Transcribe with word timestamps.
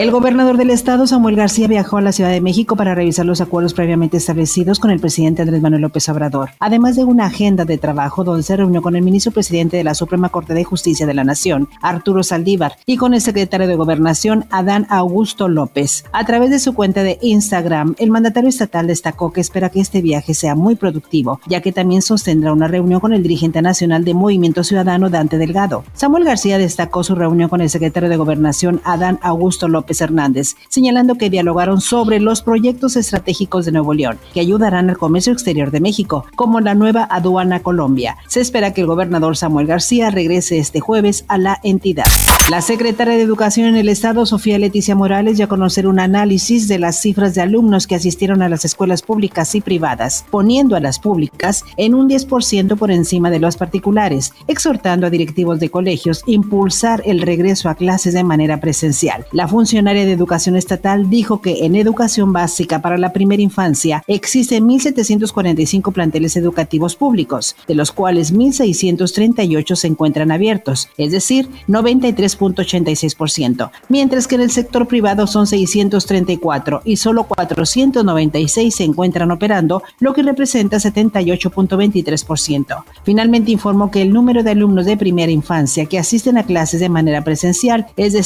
El 0.00 0.12
gobernador 0.12 0.56
del 0.56 0.70
estado, 0.70 1.06
Samuel 1.06 1.36
García, 1.36 1.68
viajó 1.68 1.98
a 1.98 2.00
la 2.00 2.12
Ciudad 2.12 2.30
de 2.30 2.40
México 2.40 2.74
para 2.74 2.94
revisar 2.94 3.26
los 3.26 3.42
acuerdos 3.42 3.74
previamente 3.74 4.16
establecidos 4.16 4.78
con 4.78 4.90
el 4.90 4.98
presidente 4.98 5.42
Andrés 5.42 5.60
Manuel 5.60 5.82
López 5.82 6.08
Obrador, 6.08 6.52
además 6.58 6.96
de 6.96 7.04
una 7.04 7.26
agenda 7.26 7.66
de 7.66 7.76
trabajo 7.76 8.24
donde 8.24 8.42
se 8.42 8.56
reunió 8.56 8.80
con 8.80 8.96
el 8.96 9.02
ministro 9.02 9.30
presidente 9.30 9.76
de 9.76 9.84
la 9.84 9.94
Suprema 9.94 10.30
Corte 10.30 10.54
de 10.54 10.64
Justicia 10.64 11.06
de 11.06 11.12
la 11.12 11.22
Nación, 11.22 11.68
Arturo 11.82 12.22
Saldívar, 12.22 12.76
y 12.86 12.96
con 12.96 13.12
el 13.12 13.20
secretario 13.20 13.68
de 13.68 13.76
Gobernación, 13.76 14.46
Adán 14.48 14.86
Augusto 14.88 15.48
López. 15.48 16.06
A 16.12 16.24
través 16.24 16.48
de 16.48 16.60
su 16.60 16.72
cuenta 16.72 17.02
de 17.02 17.18
Instagram, 17.20 17.94
el 17.98 18.10
mandatario 18.10 18.48
estatal 18.48 18.86
destacó 18.86 19.34
que 19.34 19.42
espera 19.42 19.68
que 19.68 19.80
este 19.80 20.00
viaje 20.00 20.32
sea 20.32 20.54
muy 20.54 20.76
productivo, 20.76 21.42
ya 21.46 21.60
que 21.60 21.72
también 21.72 22.00
sostendrá 22.00 22.54
una 22.54 22.68
reunión 22.68 23.00
con 23.00 23.12
el 23.12 23.22
dirigente 23.22 23.60
nacional 23.60 24.06
de 24.06 24.14
Movimiento 24.14 24.64
Ciudadano, 24.64 25.10
Dante 25.10 25.36
Delgado. 25.36 25.84
Samuel 25.92 26.24
García 26.24 26.56
destacó 26.56 27.04
su 27.04 27.14
reunión 27.14 27.50
con 27.50 27.60
el 27.60 27.68
secretario 27.68 28.08
de 28.08 28.16
Gobernación, 28.16 28.80
Adán 28.84 29.18
Augusto 29.20 29.68
López, 29.68 29.89
Hernández, 29.98 30.56
señalando 30.68 31.14
que 31.14 31.30
dialogaron 31.30 31.80
sobre 31.80 32.20
los 32.20 32.42
proyectos 32.42 32.96
estratégicos 32.96 33.64
de 33.64 33.72
Nuevo 33.72 33.94
León 33.94 34.18
que 34.34 34.40
ayudarán 34.40 34.90
al 34.90 34.98
comercio 34.98 35.32
exterior 35.32 35.70
de 35.70 35.80
México, 35.80 36.24
como 36.36 36.60
la 36.60 36.74
nueva 36.74 37.06
aduana 37.10 37.60
Colombia. 37.60 38.16
Se 38.26 38.40
espera 38.40 38.74
que 38.74 38.82
el 38.82 38.86
gobernador 38.86 39.36
Samuel 39.36 39.66
García 39.66 40.10
regrese 40.10 40.58
este 40.58 40.80
jueves 40.80 41.24
a 41.28 41.38
la 41.38 41.60
entidad. 41.62 42.04
La 42.50 42.60
secretaria 42.60 43.14
de 43.14 43.22
Educación 43.22 43.68
en 43.68 43.76
el 43.76 43.88
Estado, 43.88 44.26
Sofía 44.26 44.58
Leticia 44.58 44.94
Morales, 44.94 45.38
ya 45.38 45.46
conocer 45.46 45.86
un 45.86 46.00
análisis 46.00 46.68
de 46.68 46.78
las 46.78 47.00
cifras 47.00 47.34
de 47.34 47.42
alumnos 47.42 47.86
que 47.86 47.94
asistieron 47.94 48.42
a 48.42 48.48
las 48.48 48.64
escuelas 48.64 49.02
públicas 49.02 49.54
y 49.54 49.60
privadas, 49.60 50.24
poniendo 50.30 50.76
a 50.76 50.80
las 50.80 50.98
públicas 50.98 51.64
en 51.76 51.94
un 51.94 52.08
10% 52.08 52.76
por 52.76 52.90
encima 52.90 53.30
de 53.30 53.40
las 53.40 53.56
particulares, 53.56 54.32
exhortando 54.48 55.06
a 55.06 55.10
directivos 55.10 55.60
de 55.60 55.70
colegios 55.70 56.22
impulsar 56.26 57.02
el 57.04 57.22
regreso 57.22 57.68
a 57.68 57.74
clases 57.74 58.14
de 58.14 58.24
manera 58.24 58.60
presencial. 58.60 59.26
La 59.32 59.46
funcionaria 59.80 60.04
de 60.04 60.12
Educación 60.12 60.56
Estatal 60.56 61.08
dijo 61.08 61.40
que 61.40 61.64
en 61.64 61.74
educación 61.74 62.34
básica 62.34 62.82
para 62.82 62.98
la 62.98 63.14
primera 63.14 63.40
infancia 63.40 64.04
existen 64.06 64.68
1.745 64.68 65.90
planteles 65.90 66.36
educativos 66.36 66.96
públicos, 66.96 67.56
de 67.66 67.74
los 67.74 67.90
cuales 67.90 68.34
1.638 68.34 69.76
se 69.76 69.86
encuentran 69.86 70.32
abiertos, 70.32 70.90
es 70.98 71.12
decir, 71.12 71.48
93 71.66 72.38
86%, 72.38 73.70
mientras 73.88 74.26
que 74.26 74.34
en 74.34 74.42
el 74.42 74.50
sector 74.50 74.86
privado 74.86 75.26
son 75.26 75.46
634 75.46 76.82
y 76.84 76.98
solo 76.98 77.24
496 77.24 78.74
se 78.74 78.84
encuentran 78.84 79.30
operando, 79.30 79.82
lo 79.98 80.12
que 80.12 80.22
representa 80.22 80.76
78.23%. 80.76 82.84
Finalmente 83.02 83.50
informó 83.50 83.90
que 83.90 84.02
el 84.02 84.12
número 84.12 84.42
de 84.42 84.50
alumnos 84.50 84.84
de 84.84 84.98
primera 84.98 85.32
infancia 85.32 85.86
que 85.86 85.98
asisten 85.98 86.36
a 86.36 86.44
clases 86.44 86.80
de 86.80 86.90
manera 86.90 87.24
presencial 87.24 87.86
es 87.96 88.12
de 88.12 88.22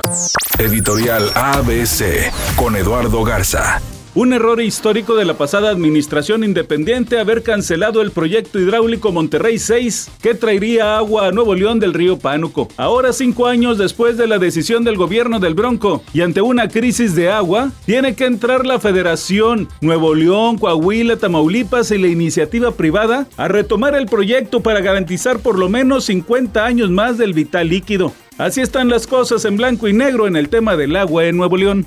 Editorial 0.58 1.30
ABC 1.36 2.32
con 2.56 2.76
Eduardo 2.76 3.24
Garza. 3.24 3.82
Un 4.20 4.34
error 4.34 4.62
histórico 4.62 5.16
de 5.16 5.24
la 5.24 5.36
pasada 5.36 5.70
administración 5.70 6.44
independiente 6.44 7.20
haber 7.20 7.42
cancelado 7.42 8.02
el 8.02 8.12
proyecto 8.12 8.60
hidráulico 8.60 9.14
Monterrey 9.14 9.58
6 9.58 10.12
que 10.22 10.34
traería 10.34 10.98
agua 10.98 11.28
a 11.28 11.32
Nuevo 11.32 11.56
León 11.56 11.80
del 11.80 11.94
río 11.94 12.20
Pánuco. 12.20 12.68
Ahora, 12.76 13.14
cinco 13.14 13.48
años 13.48 13.78
después 13.78 14.18
de 14.18 14.28
la 14.28 14.38
decisión 14.38 14.84
del 14.84 14.98
gobierno 14.98 15.40
del 15.40 15.54
Bronco 15.54 16.04
y 16.12 16.20
ante 16.20 16.42
una 16.42 16.68
crisis 16.68 17.16
de 17.16 17.32
agua, 17.32 17.72
tiene 17.86 18.14
que 18.14 18.26
entrar 18.26 18.66
la 18.66 18.82
Federación, 18.82 19.70
Nuevo 19.80 20.14
León, 20.14 20.58
Coahuila, 20.58 21.16
Tamaulipas 21.16 21.92
y 21.92 21.98
la 21.98 22.08
iniciativa 22.08 22.72
privada 22.72 23.26
a 23.38 23.48
retomar 23.48 23.96
el 23.96 24.08
proyecto 24.08 24.60
para 24.60 24.82
garantizar 24.82 25.40
por 25.40 25.58
lo 25.58 25.70
menos 25.70 26.04
50 26.04 26.66
años 26.66 26.90
más 26.90 27.18
del 27.18 27.32
vital 27.32 27.70
líquido. 27.70 28.12
Así 28.38 28.60
están 28.60 28.90
las 28.90 29.08
cosas 29.08 29.46
en 29.46 29.56
blanco 29.56 29.88
y 29.88 29.94
negro 29.94 30.28
en 30.28 30.36
el 30.36 30.50
tema 30.50 30.76
del 30.76 30.98
agua 30.98 31.24
en 31.24 31.38
Nuevo 31.38 31.56
León. 31.56 31.86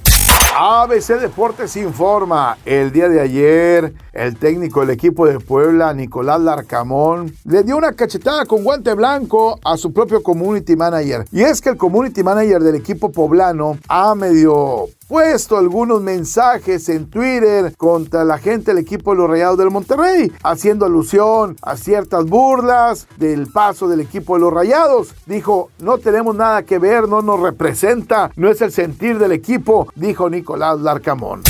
ABC 0.54 1.18
Deportes 1.18 1.76
informa, 1.76 2.58
el 2.66 2.92
día 2.92 3.08
de 3.08 3.20
ayer 3.20 3.94
el 4.12 4.36
técnico 4.36 4.80
del 4.80 4.90
equipo 4.90 5.26
de 5.26 5.40
Puebla, 5.40 5.94
Nicolás 5.94 6.40
Larcamón, 6.40 7.34
le 7.44 7.62
dio 7.62 7.78
una 7.78 7.92
cachetada 7.92 8.44
con 8.44 8.62
guante 8.62 8.92
blanco 8.92 9.58
a 9.64 9.78
su 9.78 9.94
propio 9.94 10.22
community 10.22 10.76
manager. 10.76 11.24
Y 11.32 11.40
es 11.40 11.62
que 11.62 11.70
el 11.70 11.78
community 11.78 12.22
manager 12.22 12.62
del 12.62 12.74
equipo 12.74 13.10
poblano 13.10 13.78
ha 13.88 14.14
medio 14.14 14.88
puesto 15.12 15.58
algunos 15.58 16.00
mensajes 16.00 16.88
en 16.88 17.10
Twitter 17.10 17.76
contra 17.76 18.24
la 18.24 18.38
gente 18.38 18.72
del 18.72 18.78
equipo 18.78 19.10
de 19.10 19.18
los 19.18 19.28
Rayados 19.28 19.58
del 19.58 19.70
Monterrey, 19.70 20.32
haciendo 20.42 20.86
alusión 20.86 21.54
a 21.60 21.76
ciertas 21.76 22.24
burlas 22.24 23.06
del 23.18 23.46
paso 23.48 23.88
del 23.88 24.00
equipo 24.00 24.36
de 24.36 24.40
los 24.40 24.54
Rayados. 24.54 25.14
Dijo, 25.26 25.68
no 25.80 25.98
tenemos 25.98 26.34
nada 26.34 26.62
que 26.62 26.78
ver, 26.78 27.10
no 27.10 27.20
nos 27.20 27.40
representa, 27.40 28.30
no 28.36 28.48
es 28.48 28.62
el 28.62 28.72
sentir 28.72 29.18
del 29.18 29.32
equipo, 29.32 29.86
dijo 29.96 30.30
Nicolás 30.30 30.80
Larcamón. 30.80 31.42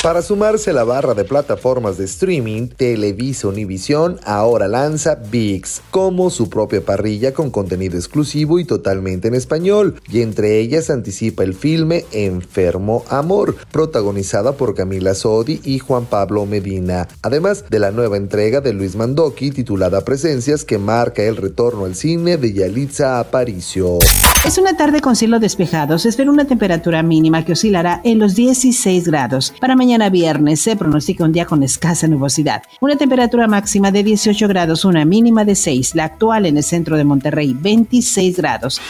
Para 0.00 0.22
sumarse 0.22 0.70
a 0.70 0.74
la 0.74 0.84
barra 0.84 1.12
de 1.12 1.24
plataformas 1.24 1.98
de 1.98 2.04
streaming, 2.04 2.68
Televisa 2.68 3.48
Univisión 3.48 4.20
ahora 4.24 4.68
lanza 4.68 5.16
VIX 5.16 5.82
como 5.90 6.30
su 6.30 6.48
propia 6.48 6.80
parrilla 6.80 7.34
con 7.34 7.50
contenido 7.50 7.96
exclusivo 7.96 8.60
y 8.60 8.64
totalmente 8.64 9.26
en 9.26 9.34
español, 9.34 10.00
y 10.08 10.22
entre 10.22 10.60
ellas 10.60 10.88
anticipa 10.90 11.42
el 11.42 11.52
filme 11.52 12.04
Enfermo 12.12 13.02
Amor, 13.08 13.56
protagonizada 13.72 14.52
por 14.52 14.76
Camila 14.76 15.14
Sodi 15.14 15.60
y 15.64 15.80
Juan 15.80 16.06
Pablo 16.06 16.46
Medina, 16.46 17.08
además 17.22 17.64
de 17.68 17.80
la 17.80 17.90
nueva 17.90 18.18
entrega 18.18 18.60
de 18.60 18.74
Luis 18.74 18.94
Mandoki 18.94 19.50
titulada 19.50 20.04
Presencias 20.04 20.64
que 20.64 20.78
marca 20.78 21.24
el 21.24 21.36
retorno 21.36 21.86
al 21.86 21.96
cine 21.96 22.36
de 22.36 22.52
Yalitza 22.52 23.18
Aparicio. 23.18 23.98
Es 24.46 24.56
una 24.56 24.76
tarde 24.76 25.00
con 25.00 25.16
cielo 25.16 25.40
despejado. 25.40 25.98
Se 25.98 26.08
espera 26.08 26.30
una 26.30 26.46
temperatura 26.46 27.02
mínima 27.02 27.44
que 27.44 27.52
oscilará 27.52 28.00
en 28.04 28.20
los 28.20 28.36
16 28.36 29.08
grados. 29.08 29.52
Para 29.60 29.74
mañana 29.88 30.10
viernes 30.10 30.60
se 30.60 30.76
pronostica 30.76 31.24
un 31.24 31.32
día 31.32 31.46
con 31.46 31.62
escasa 31.62 32.06
nubosidad. 32.06 32.62
Una 32.82 32.96
temperatura 32.96 33.46
máxima 33.46 33.90
de 33.90 34.02
18 34.02 34.46
grados, 34.46 34.84
una 34.84 35.06
mínima 35.06 35.46
de 35.46 35.54
6. 35.54 35.94
La 35.94 36.04
actual 36.04 36.44
en 36.44 36.58
el 36.58 36.62
centro 36.62 36.98
de 36.98 37.04
Monterrey, 37.04 37.56
26 37.58 38.36
grados. 38.36 38.82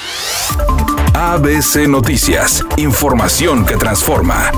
ABC 1.15 1.87
Noticias. 1.87 2.65
Información 2.79 3.65
que 3.65 3.77
transforma. 3.77 4.51